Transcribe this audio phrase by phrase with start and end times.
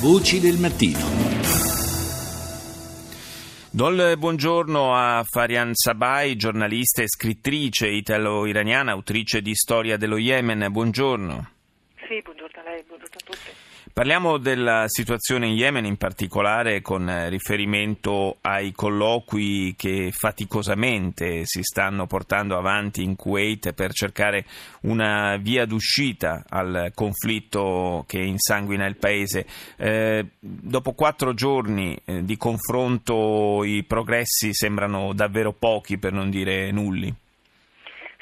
[0.00, 0.98] Voci del mattino.
[3.70, 10.66] Do il buongiorno a Farian Sabai, giornalista e scrittrice italo-iraniana, autrice di Storia dello Yemen.
[10.70, 11.50] Buongiorno.
[12.06, 13.73] Sì, buongiorno a lei, buongiorno a tutti.
[13.94, 22.04] Parliamo della situazione in Yemen, in particolare con riferimento ai colloqui che faticosamente si stanno
[22.08, 24.46] portando avanti in Kuwait per cercare
[24.80, 29.46] una via d'uscita al conflitto che insanguina il paese.
[29.76, 36.72] Eh, dopo quattro giorni eh, di confronto i progressi sembrano davvero pochi, per non dire
[36.72, 37.14] nulli.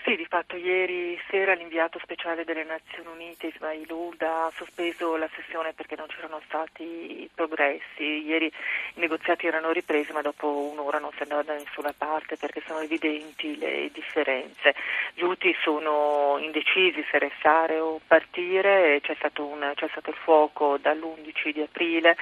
[0.04, 5.28] Sì, di fatto ieri sera l'inviato speciale delle Nazioni Unite Ismail Ulda ha sospeso la
[5.32, 8.26] sessione perché non c'erano stati progressi.
[8.26, 12.62] Ieri i negoziati erano ripresi ma dopo un'ora non si andava da nessuna parte perché
[12.66, 14.74] sono evidenti le differenze.
[15.14, 20.78] Gli UTI sono indecisi se restare o partire, c'è stato, un, c'è stato il fuoco
[20.78, 22.16] dall'11 di aprile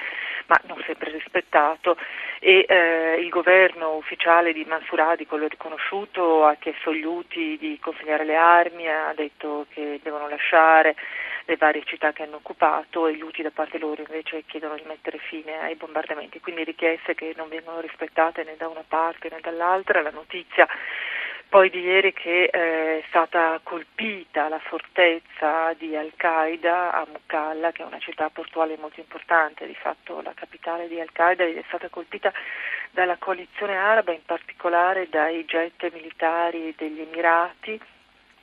[0.45, 1.97] ma non sempre rispettato
[2.43, 8.25] e eh, il governo ufficiale di Mansuradi, quello riconosciuto, ha chiesto agli UTI di consegnare
[8.25, 10.95] le armi, ha detto che devono lasciare
[11.45, 14.83] le varie città che hanno occupato e gli UTI da parte loro invece chiedono di
[14.87, 19.37] mettere fine ai bombardamenti, quindi richieste che non vengono rispettate né da una parte né
[19.39, 20.01] dall'altra.
[20.01, 20.67] La notizia
[21.51, 27.83] poi di ieri che eh, è stata colpita la fortezza di Al-Qaeda a Mukalla, che
[27.83, 31.89] è una città portuale molto importante, di fatto la capitale di Al-Qaeda, ed è stata
[31.89, 32.31] colpita
[32.91, 37.77] dalla coalizione araba, in particolare dai jet militari degli Emirati.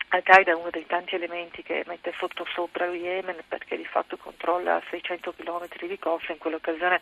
[0.08, 4.18] Al-Qaeda è uno dei tanti elementi che mette sotto sopra lo Yemen perché di fatto
[4.18, 7.00] controlla 600 km di costa, in quell'occasione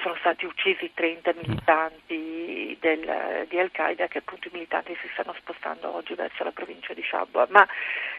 [0.00, 5.94] sono stati uccisi 30 militanti del, di Al-Qaeda che appunto i militanti si stanno spostando
[5.94, 7.46] oggi verso la provincia di Shabwa.
[7.50, 7.66] Ma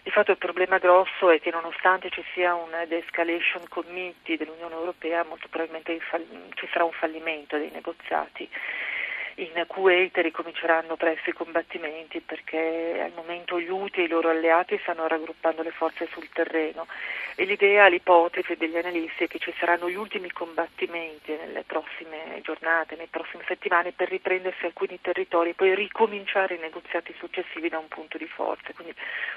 [0.03, 5.23] di fatto il problema grosso è che nonostante ci sia un de-escalation committee dell'Unione Europea
[5.23, 5.99] molto probabilmente
[6.55, 8.49] ci sarà un fallimento dei negoziati
[9.35, 14.77] in Kuwait ricominceranno presto i combattimenti perché al momento gli UTI e i loro alleati
[14.81, 16.87] stanno raggruppando le forze sul terreno
[17.35, 22.95] e l'idea, l'ipotesi degli analisti è che ci saranno gli ultimi combattimenti nelle prossime giornate,
[22.95, 27.87] nelle prossime settimane per riprendersi alcuni territori e poi ricominciare i negoziati successivi da un
[27.87, 28.73] punto di forza.
[28.73, 28.93] Quindi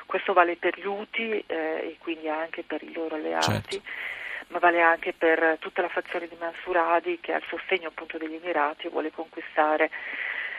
[0.06, 3.80] questo vale per gli UTI eh, e quindi anche per i loro alleati.
[3.80, 4.22] Certo
[4.54, 8.88] ma vale anche per tutta la fazione di Mansuradi che al sostegno appunto degli Emirati
[8.88, 9.90] vuole conquistare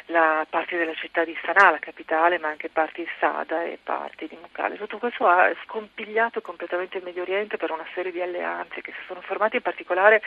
[0.07, 4.27] la parte della città di Sanaa, la capitale, ma anche parti di Sada e parti
[4.27, 4.75] di Mucale.
[4.75, 9.03] Tutto questo ha scompigliato completamente il Medio Oriente per una serie di alleanze che si
[9.07, 10.21] sono formate, in particolare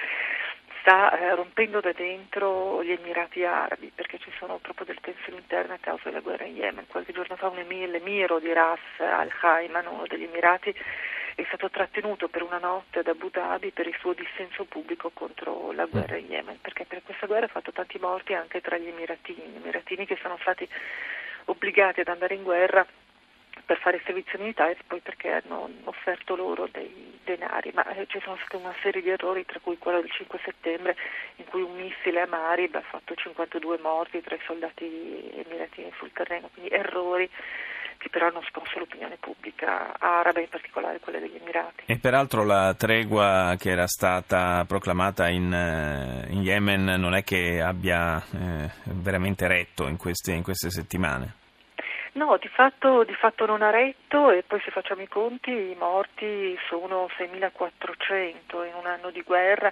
[0.81, 5.75] sta eh, rompendo da dentro gli Emirati Arabi, perché ci sono proprio delle tensioni interne
[5.75, 6.87] a causa della guerra in Yemen.
[6.87, 10.75] Qualche giorno fa un emir, l'emiro di Ras al-Khayman, uno degli Emirati,
[11.35, 15.71] è stato trattenuto per una notte ad Abu Dhabi per il suo dissenso pubblico contro
[15.73, 18.89] la guerra in Yemen, perché per questa guerra ha fatto tanti morti anche tra gli
[18.89, 20.69] Emiratini, gli Emiratini che sono stati
[21.45, 22.87] obbligati ad andare in guerra
[23.69, 28.19] per fare servizio militare e poi perché hanno offerto loro dei denari, ma eh, ci
[28.25, 30.97] sono state una serie di errori, tra cui quello del 5 settembre
[31.37, 36.11] in cui un missile a Marib ha fatto 52 morti tra i soldati emiratini sul
[36.15, 37.29] terreno, quindi errori
[37.99, 41.83] che però hanno scosso l'opinione pubblica araba, in particolare quella degli Emirati.
[41.85, 47.61] E peraltro la tregua che era stata proclamata in, eh, in Yemen non è che
[47.61, 51.47] abbia eh, veramente retto in queste, in queste settimane?
[52.19, 55.77] No, di fatto, di fatto, non ha retto e poi se facciamo i conti i
[55.79, 59.71] morti sono 6.400 in un anno di guerra,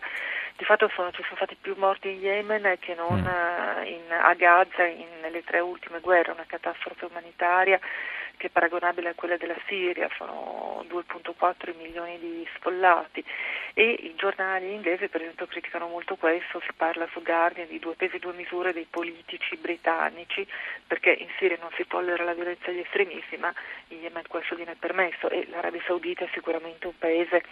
[0.57, 3.85] di fatto sono, ci sono stati più morti in Yemen che non mm.
[3.87, 7.81] in, a Gaza in, nelle tre ultime guerre, una catastrofe umanitaria
[8.37, 13.25] che è paragonabile a quella della Siria, sono 2.4 milioni di sfollati
[13.75, 17.95] e i giornali inglesi per esempio criticano molto questo, si parla su Guardian di due
[17.95, 20.47] pesi e due misure dei politici britannici
[20.87, 23.53] perché in Siria non si tollera la violenza degli estremisti ma
[23.89, 27.43] in Yemen questo viene permesso e l'Arabia Saudita è sicuramente un paese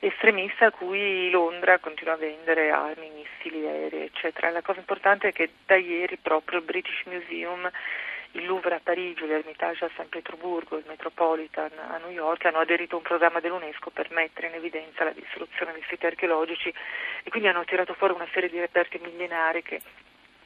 [0.00, 4.50] estremista a cui Londra continua a vendere armi, missili, aerei eccetera.
[4.50, 7.70] La cosa importante è che da ieri proprio il British Museum
[8.32, 12.94] il Louvre a Parigi, l'Ermitage a San Pietroburgo, il Metropolitan a New York hanno aderito
[12.94, 16.72] a un programma dell'UNESCO per mettere in evidenza la distruzione dei siti archeologici
[17.22, 19.80] e quindi hanno tirato fuori una serie di reperti millenari che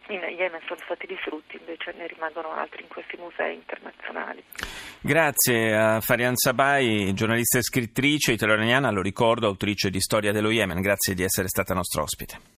[0.08, 4.42] in Yemen sono stati distrutti, invece ne rimangono altri in questi musei internazionali.
[5.00, 10.80] Grazie a Farian Sabai, giornalista e scrittrice italo-iraniana, lo ricordo, autrice di Storia dello Yemen.
[10.80, 12.54] Grazie di essere stata nostra ospite.